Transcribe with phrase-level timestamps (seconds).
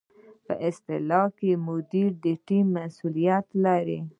[0.45, 3.99] په اصطلاح کې مدیر د ټیم مسؤلیت لري.